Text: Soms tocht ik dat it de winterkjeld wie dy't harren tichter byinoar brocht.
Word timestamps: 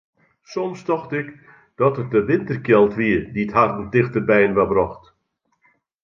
Soms 0.43 0.83
tocht 0.85 1.11
ik 1.11 1.27
dat 1.75 1.97
it 1.97 2.11
de 2.13 2.21
winterkjeld 2.31 2.91
wie 2.99 3.15
dy't 3.35 3.55
harren 3.57 3.89
tichter 3.93 4.23
byinoar 4.29 4.69
brocht. 4.73 5.03